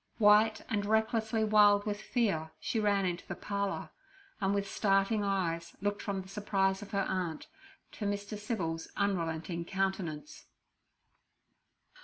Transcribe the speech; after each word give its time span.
White 0.17 0.63
and 0.67 0.83
recklessly 0.83 1.43
wild 1.43 1.85
with 1.85 2.01
fear, 2.01 2.49
she 2.59 2.79
ran 2.79 3.05
into 3.05 3.27
the 3.27 3.35
parlour, 3.35 3.91
and 4.39 4.51
with 4.51 4.67
starting 4.67 5.23
eyes 5.23 5.75
looked 5.79 6.01
from 6.01 6.23
the 6.23 6.27
surprise 6.27 6.81
of 6.81 6.89
her 6.89 7.05
aunt 7.07 7.45
to 7.91 8.05
Mr. 8.07 8.35
Civil's 8.35 8.87
unrelenting 8.97 9.63
countenance. 9.63 10.47